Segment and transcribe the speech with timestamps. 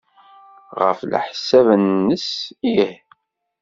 [0.81, 2.29] Ɣef leḥsab-nnes,
[2.77, 2.93] ih.